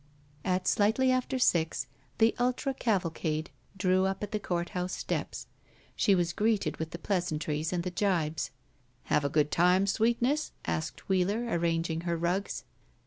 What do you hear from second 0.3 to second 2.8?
At slightly after six the ultra